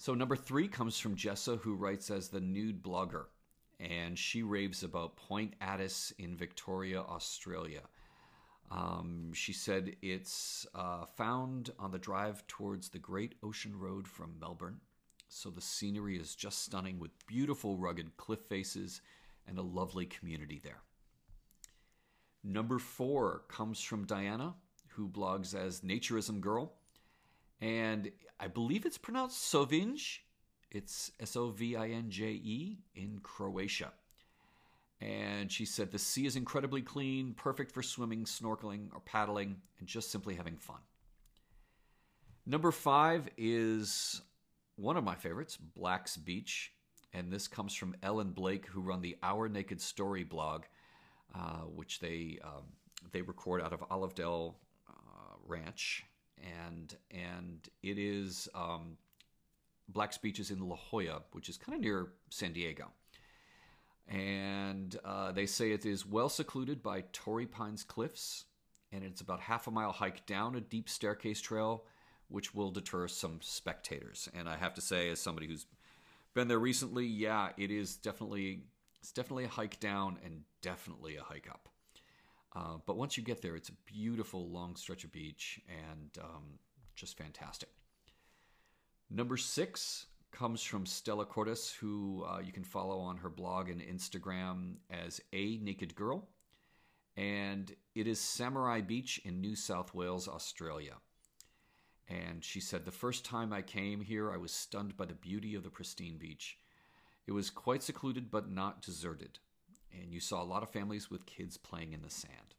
[0.00, 3.26] So number three comes from Jessa, who writes as the nude blogger,
[3.78, 7.82] and she raves about Point Addis in Victoria, Australia.
[8.70, 14.38] Um, she said it's uh, found on the drive towards the Great Ocean Road from
[14.40, 14.80] Melbourne.
[15.28, 19.02] So the scenery is just stunning with beautiful rugged cliff faces
[19.46, 20.80] and a lovely community there.
[22.42, 24.54] Number four comes from Diana,
[24.88, 26.72] who blogs as Naturism Girl.
[27.60, 30.18] And I believe it's pronounced Sovinj.
[30.70, 33.92] It's S O V I N J E in Croatia.
[35.00, 39.88] And she said the sea is incredibly clean, perfect for swimming, snorkeling, or paddling, and
[39.88, 40.80] just simply having fun.
[42.46, 44.20] Number five is
[44.76, 46.72] one of my favorites, Black's Beach.
[47.12, 50.62] And this comes from Ellen Blake, who run the Our Naked Story blog,
[51.34, 52.64] uh, which they um,
[53.12, 54.56] they record out of Olive Dell
[54.88, 56.04] uh, Ranch,
[56.42, 58.96] and and it is um,
[59.88, 62.90] Black's Beach is in La Jolla, which is kind of near San Diego.
[64.08, 68.44] And uh, they say it is well secluded by Torrey Pines Cliffs,
[68.92, 71.84] and it's about half a mile hike down a deep staircase trail
[72.30, 74.28] which will deter some spectators.
[74.34, 75.66] And I have to say, as somebody who's
[76.32, 78.62] been there recently, yeah, it is definitely
[79.00, 81.69] it's definitely a hike down and definitely a hike up.
[82.54, 86.58] Uh, but once you get there, it's a beautiful long stretch of beach and um,
[86.96, 87.68] just fantastic.
[89.08, 93.80] Number six comes from Stella Cordes, who uh, you can follow on her blog and
[93.80, 96.28] Instagram as A Naked Girl.
[97.16, 100.94] And it is Samurai Beach in New South Wales, Australia
[102.08, 105.54] And she said, The first time I came here, I was stunned by the beauty
[105.54, 106.58] of the pristine beach.
[107.26, 109.38] It was quite secluded, but not deserted.
[109.92, 112.54] And you saw a lot of families with kids playing in the sand.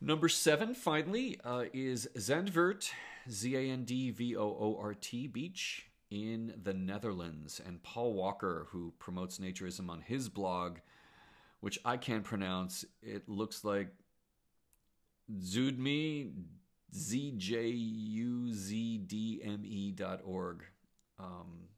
[0.00, 2.90] Number seven, finally, uh, is Zandvoort,
[3.30, 7.60] Z A N D V O O R T Beach in the Netherlands.
[7.64, 10.78] And Paul Walker, who promotes naturism on his blog,
[11.60, 13.88] which I can't pronounce, it looks like
[15.40, 16.32] Zudme,
[16.94, 20.64] Z J U Z D M E dot org.
[21.18, 21.68] Um,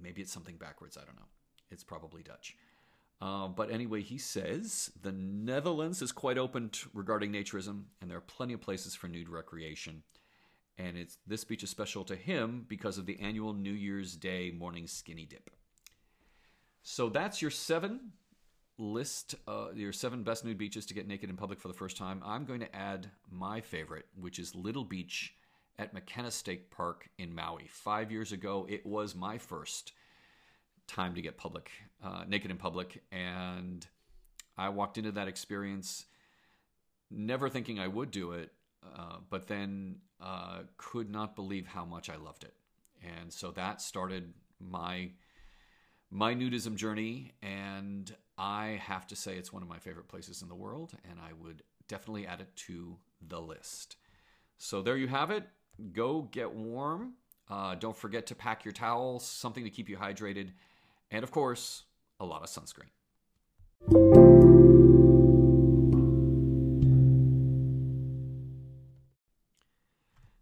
[0.00, 0.96] maybe it's something backwards.
[0.96, 1.28] I don't know.
[1.70, 2.56] It's probably Dutch.
[3.20, 8.18] Uh, but anyway, he says the Netherlands is quite open to, regarding naturism, and there
[8.18, 10.02] are plenty of places for nude recreation.
[10.76, 14.52] And it's this beach is special to him because of the annual New Year's Day
[14.56, 15.50] morning skinny dip.
[16.82, 18.12] So that's your seven
[18.78, 21.96] list, uh, your seven best nude beaches to get naked in public for the first
[21.96, 22.22] time.
[22.24, 25.34] I'm going to add my favorite, which is Little Beach
[25.80, 27.66] at Makena State Park in Maui.
[27.68, 29.92] Five years ago, it was my first
[30.88, 31.70] time to get public,
[32.02, 33.86] uh, naked in public, and
[34.56, 36.06] I walked into that experience
[37.10, 38.50] never thinking I would do it,
[38.84, 42.54] uh, but then uh, could not believe how much I loved it,
[43.02, 45.10] and so that started my
[46.10, 50.48] my nudism journey, and I have to say it's one of my favorite places in
[50.48, 53.96] the world, and I would definitely add it to the list.
[54.56, 55.44] So there you have it.
[55.92, 57.14] Go get warm.
[57.48, 60.50] Uh, don't forget to pack your towels, something to keep you hydrated,
[61.10, 61.84] and of course,
[62.20, 62.90] a lot of sunscreen.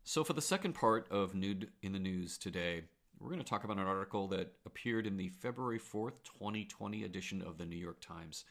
[0.05, 2.85] So, for the second part of Nude in the News today,
[3.19, 7.43] we're going to talk about an article that appeared in the February 4th, 2020 edition
[7.43, 8.45] of the New York Times.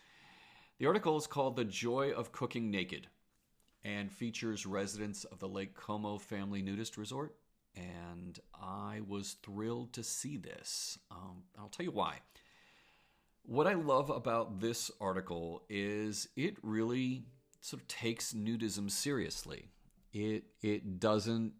[0.80, 3.08] The article is called The Joy of Cooking Naked
[3.84, 7.36] and features residents of the Lake Como Family Nudist Resort
[7.76, 10.98] and I was thrilled to see this.
[11.12, 12.20] Um, I'll tell you why.
[13.44, 17.26] What I love about this article is it really
[17.62, 19.70] sort of takes nudism seriously.
[20.14, 21.54] It it doesn't,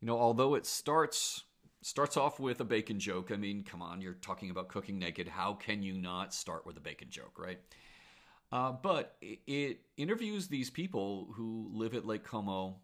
[0.00, 1.44] you know, although it starts
[1.82, 3.30] starts off with a bacon joke.
[3.30, 5.28] I mean, come on, you're talking about cooking naked.
[5.28, 7.58] How can you not start with a bacon joke, right?
[8.52, 12.76] Uh, but it, it interviews these people who live at Lake Como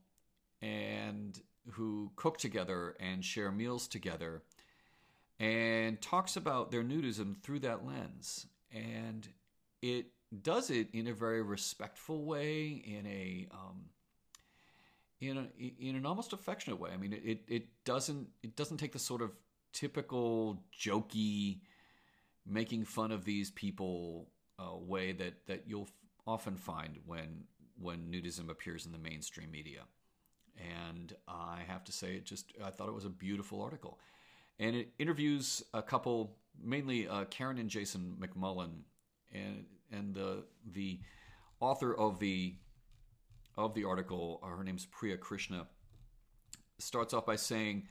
[0.60, 1.40] and
[1.70, 4.42] who cook together and share meals together
[5.38, 8.46] and talks about their nudism through that lens.
[8.72, 9.28] And
[9.80, 10.06] it
[10.42, 13.84] does it in a very respectful way, in a um,
[15.20, 15.48] in a,
[15.78, 16.90] in an almost affectionate way.
[16.92, 19.32] I mean, it it doesn't it doesn't take the sort of
[19.72, 21.60] typical jokey,
[22.46, 25.88] making fun of these people uh, way that that you'll
[26.26, 27.44] often find when
[27.78, 29.82] when nudism appears in the mainstream media.
[30.58, 33.98] And I have to say, it just I thought it was a beautiful article,
[34.58, 38.82] and it interviews a couple, mainly uh, Karen and Jason McMullen,
[39.32, 41.00] and and the the
[41.60, 42.54] author of the
[43.56, 45.66] of the article, uh, her name's Priya Krishna,
[46.78, 47.86] starts off by saying,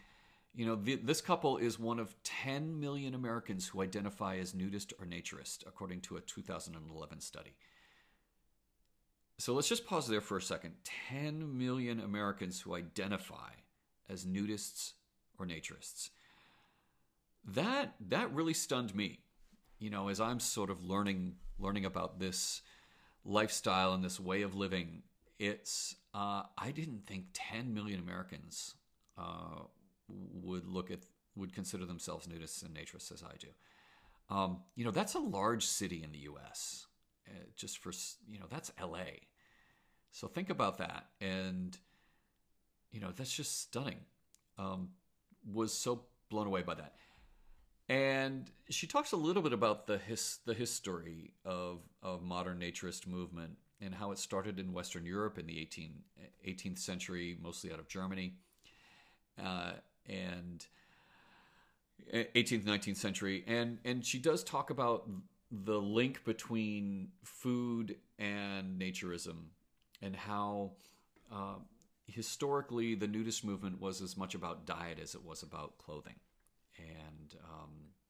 [0.53, 4.93] you know, the, this couple is one of 10 million Americans who identify as nudist
[4.99, 7.55] or naturist, according to a 2011 study.
[9.41, 10.75] So let's just pause there for a second.
[11.09, 13.49] 10 million Americans who identify
[14.07, 14.93] as nudists
[15.39, 16.11] or naturists.
[17.43, 19.21] That that really stunned me.
[19.79, 22.61] You know, as I'm sort of learning learning about this
[23.25, 25.01] lifestyle and this way of living,
[25.39, 28.75] it's uh, I didn't think 10 million Americans
[29.17, 29.63] uh,
[30.07, 30.99] would look at
[31.35, 33.47] would consider themselves nudists and naturists as I do.
[34.29, 36.85] Um, you know, that's a large city in the U.S.
[37.27, 37.91] Uh, just for
[38.29, 39.30] you know, that's L.A.
[40.11, 41.77] So think about that, and
[42.91, 43.99] you know that's just stunning.
[44.57, 44.89] Um,
[45.51, 46.95] was so blown away by that,
[47.87, 53.07] and she talks a little bit about the his the history of of modern naturist
[53.07, 55.91] movement and how it started in Western Europe in the 18,
[56.47, 58.35] 18th century, mostly out of Germany,
[59.43, 59.71] uh,
[60.07, 60.67] and
[62.13, 65.09] 18th 19th century, and and she does talk about
[65.51, 69.45] the link between food and naturism
[70.01, 70.71] and how
[71.31, 71.55] uh,
[72.07, 76.15] historically the nudist movement was as much about diet as it was about clothing.
[76.77, 77.69] And, um,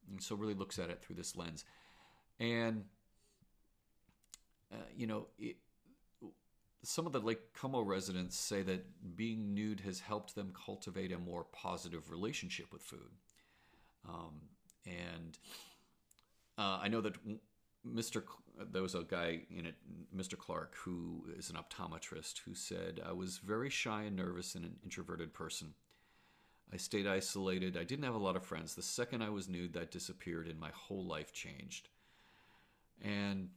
[0.10, 1.66] and so really looks at it through this lens.
[2.40, 2.86] And,
[4.72, 5.58] uh, you know, it,
[6.84, 11.20] some of the Lake Como residents say that being nude has helped them cultivate a
[11.20, 13.12] more positive relationship with food.
[14.08, 14.42] Um,
[14.86, 15.38] and
[16.58, 17.14] uh, I know that
[17.88, 18.24] Mr.
[18.72, 19.76] there was a guy in it,
[20.16, 20.38] Mr.
[20.38, 24.76] Clark, who is an optometrist, who said, I was very shy and nervous and an
[24.84, 25.74] introverted person.
[26.74, 27.78] I stayed isolated.
[27.78, 28.76] I didn't have a lot of friends.
[28.76, 31.90] The second I was nude, that disappeared and my whole life changed.
[33.02, 33.50] And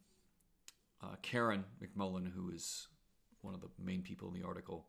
[1.02, 2.88] uh, Karen McMullen, who is
[3.42, 4.86] one of the main people in the article,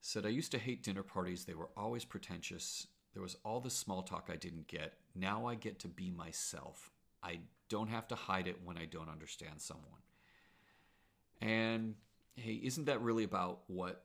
[0.00, 1.44] said, I used to hate dinner parties.
[1.44, 2.86] They were always pretentious.
[3.14, 4.94] There was all this small talk I didn't get.
[5.14, 6.90] Now I get to be myself.
[7.22, 7.38] I
[7.74, 10.00] don't have to hide it when I don't understand someone.
[11.40, 11.96] And
[12.36, 14.04] hey, isn't that really about what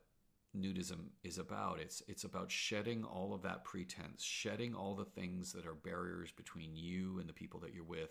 [0.58, 1.78] nudism is about?
[1.78, 6.32] It's it's about shedding all of that pretense, shedding all the things that are barriers
[6.32, 8.10] between you and the people that you're with,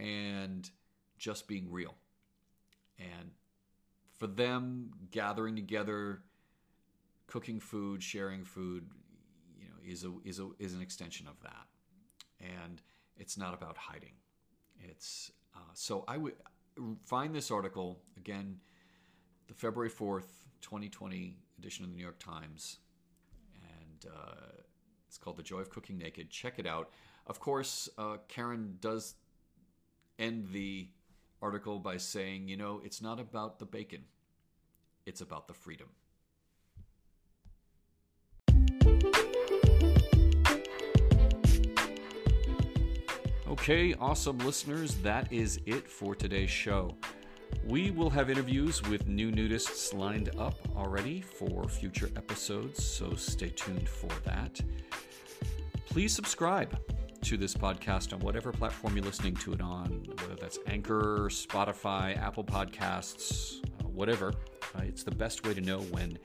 [0.00, 0.68] and
[1.16, 1.94] just being real.
[2.98, 3.30] And
[4.18, 6.22] for them, gathering together,
[7.28, 8.90] cooking food, sharing food,
[9.60, 11.66] you know, is a is a is an extension of that.
[12.40, 12.82] And
[13.16, 14.14] it's not about hiding.
[14.82, 16.34] It's uh, so I would
[17.04, 18.58] find this article again,
[19.48, 22.78] the February fourth, twenty twenty edition of the New York Times,
[23.54, 24.52] and uh,
[25.06, 26.90] it's called "The Joy of Cooking Naked." Check it out.
[27.26, 29.14] Of course, uh, Karen does
[30.18, 30.88] end the
[31.42, 34.04] article by saying, you know, it's not about the bacon;
[35.06, 35.88] it's about the freedom.
[43.50, 46.96] Okay, awesome listeners, that is it for today's show.
[47.66, 53.48] We will have interviews with new nudists lined up already for future episodes, so stay
[53.48, 54.60] tuned for that.
[55.86, 56.78] Please subscribe
[57.22, 62.16] to this podcast on whatever platform you're listening to it on, whether that's Anchor, Spotify,
[62.18, 64.32] Apple Podcasts, uh, whatever.
[64.76, 66.16] Uh, it's the best way to know when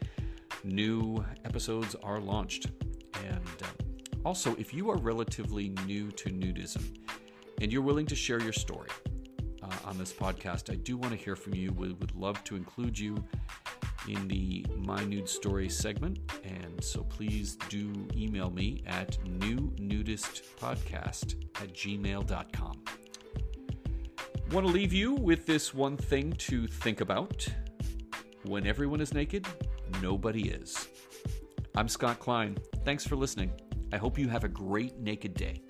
[0.64, 2.68] new episodes are launched.
[3.16, 3.85] And uh,
[4.26, 6.98] also, if you are relatively new to nudism,
[7.62, 8.90] and you're willing to share your story
[9.64, 11.72] uh, on this podcast, I do want to hear from you.
[11.72, 13.24] We would love to include you
[14.10, 16.20] in the My Nude Story segment.
[16.44, 22.84] And so please do email me at newnudistpodcast at gmail.com.
[24.52, 27.48] Want to leave you with this one thing to think about.
[28.44, 29.48] When everyone is naked,
[30.02, 30.88] nobody is.
[31.76, 32.58] I'm Scott Klein.
[32.84, 33.52] Thanks for listening.
[33.96, 35.62] I hope you have a great naked day.